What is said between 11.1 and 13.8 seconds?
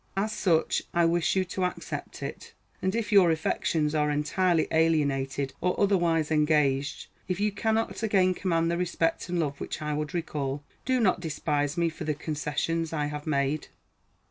despise me for the concessions I have made.